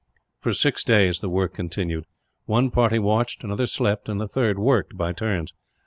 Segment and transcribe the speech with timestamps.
[0.39, 2.05] For six days the work continued.
[2.45, 5.53] One party watched, another slept, and the third worked, by turns.